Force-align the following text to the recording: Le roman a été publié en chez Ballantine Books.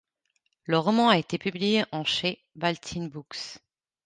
Le 0.63 0.79
roman 0.79 1.09
a 1.09 1.19
été 1.19 1.37
publié 1.37 1.83
en 1.91 2.03
chez 2.03 2.43
Ballantine 2.55 3.07
Books. 3.07 3.59